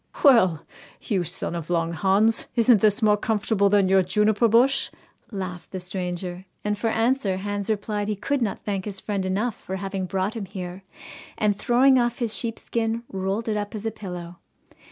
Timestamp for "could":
8.15-8.41